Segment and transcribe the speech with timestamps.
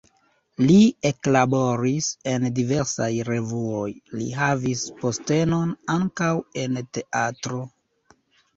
[0.69, 0.77] Li
[1.09, 6.33] eklaboris en diversaj revuoj, li havis postenon ankaŭ
[6.67, 7.65] en teatro.